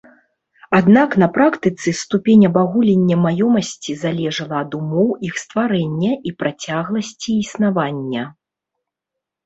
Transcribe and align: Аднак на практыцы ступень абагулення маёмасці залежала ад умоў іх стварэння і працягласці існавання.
Аднак 0.77 1.09
на 1.23 1.27
практыцы 1.35 1.93
ступень 1.99 2.47
абагулення 2.49 3.15
маёмасці 3.27 3.97
залежала 4.07 4.55
ад 4.67 4.71
умоў 4.81 5.07
іх 5.31 5.41
стварэння 5.45 6.11
і 6.27 6.37
працягласці 6.43 7.31
існавання. 7.47 8.23